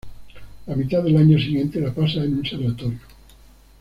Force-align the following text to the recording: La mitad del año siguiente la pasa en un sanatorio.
La 0.65 0.75
mitad 0.75 1.03
del 1.03 1.15
año 1.15 1.37
siguiente 1.37 1.79
la 1.79 1.93
pasa 1.93 2.23
en 2.23 2.39
un 2.39 2.43
sanatorio. 2.43 2.97